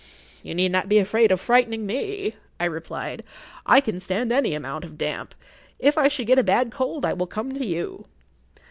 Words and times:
"You 0.41 0.55
need 0.55 0.71
not 0.71 0.89
be 0.89 0.97
afraid 0.97 1.31
of 1.31 1.39
frightening 1.39 1.85
me," 1.85 2.33
I 2.59 2.65
replied. 2.65 3.21
"I 3.67 3.79
can 3.79 3.99
stand 3.99 4.31
any 4.31 4.55
amount 4.55 4.83
of 4.83 4.97
damp. 4.97 5.35
If 5.77 5.95
I 5.95 6.07
should 6.07 6.25
get 6.25 6.39
a 6.39 6.43
bad 6.43 6.71
cold 6.71 7.05
I 7.05 7.13
will 7.13 7.27
come 7.27 7.51
to 7.53 7.63
you." 7.63 8.07